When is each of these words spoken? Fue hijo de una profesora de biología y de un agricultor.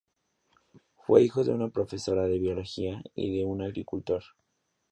Fue 0.95 1.21
hijo 1.21 1.43
de 1.43 1.51
una 1.53 1.69
profesora 1.69 2.23
de 2.25 2.39
biología 2.39 3.03
y 3.13 3.37
de 3.37 3.45
un 3.45 3.61
agricultor. 3.61 4.23